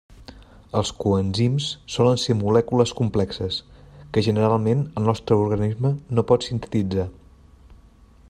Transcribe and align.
Els 0.79 0.91
coenzims 1.01 1.67
solen 1.95 2.17
ser 2.21 2.35
molècules 2.39 2.93
complexes, 3.01 3.59
que 4.15 4.25
generalment 4.29 4.81
el 5.01 5.07
nostre 5.09 5.39
organisme 5.45 5.93
no 6.19 6.25
pot 6.33 6.49
sintetitzar. 6.49 7.07